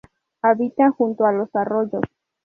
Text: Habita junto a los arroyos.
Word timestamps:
Habita 0.41 0.89
junto 0.89 1.25
a 1.27 1.31
los 1.31 1.53
arroyos. 1.55 2.01